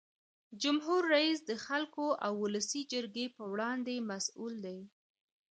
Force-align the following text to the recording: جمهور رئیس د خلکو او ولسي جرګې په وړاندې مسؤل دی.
جمهور 0.61 1.01
رئیس 1.15 1.39
د 1.49 1.51
خلکو 1.65 2.05
او 2.25 2.31
ولسي 2.43 2.81
جرګې 2.93 3.25
په 3.35 3.43
وړاندې 3.51 3.95
مسؤل 4.09 4.53
دی. 4.65 4.79